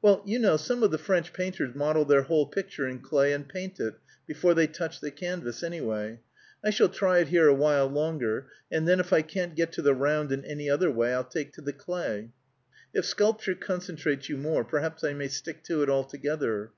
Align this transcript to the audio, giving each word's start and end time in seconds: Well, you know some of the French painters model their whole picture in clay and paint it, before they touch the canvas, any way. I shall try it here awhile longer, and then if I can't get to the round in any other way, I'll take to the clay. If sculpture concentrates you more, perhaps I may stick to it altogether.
Well, 0.00 0.22
you 0.24 0.38
know 0.38 0.56
some 0.56 0.82
of 0.82 0.90
the 0.90 0.96
French 0.96 1.34
painters 1.34 1.74
model 1.74 2.06
their 2.06 2.22
whole 2.22 2.46
picture 2.46 2.88
in 2.88 3.00
clay 3.00 3.34
and 3.34 3.46
paint 3.46 3.78
it, 3.78 3.96
before 4.26 4.54
they 4.54 4.66
touch 4.66 5.00
the 5.02 5.10
canvas, 5.10 5.62
any 5.62 5.82
way. 5.82 6.20
I 6.64 6.70
shall 6.70 6.88
try 6.88 7.18
it 7.18 7.28
here 7.28 7.46
awhile 7.46 7.86
longer, 7.86 8.46
and 8.72 8.88
then 8.88 9.00
if 9.00 9.12
I 9.12 9.20
can't 9.20 9.54
get 9.54 9.72
to 9.72 9.82
the 9.82 9.94
round 9.94 10.32
in 10.32 10.46
any 10.46 10.70
other 10.70 10.90
way, 10.90 11.12
I'll 11.12 11.24
take 11.24 11.52
to 11.56 11.60
the 11.60 11.74
clay. 11.74 12.30
If 12.94 13.04
sculpture 13.04 13.54
concentrates 13.54 14.30
you 14.30 14.38
more, 14.38 14.64
perhaps 14.64 15.04
I 15.04 15.12
may 15.12 15.28
stick 15.28 15.62
to 15.64 15.82
it 15.82 15.90
altogether. 15.90 16.70